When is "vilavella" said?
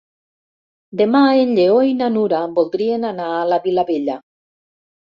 3.71-4.21